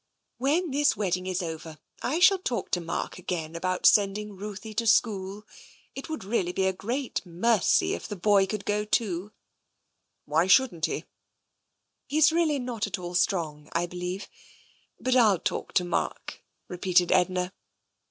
[0.39, 4.87] *'When this wedding is over I shall talk to Mark again about sending Ruthie to
[4.87, 5.45] school.
[5.93, 9.29] It would really be a great mercy if the boy could go too." it 2IO
[9.29, 9.33] TENSION
[10.25, 11.05] "Why shouldn't he?""
[12.07, 14.27] He's really not at all strong, I believe.
[14.99, 17.53] But I'll talk to Mark," repeated Edna.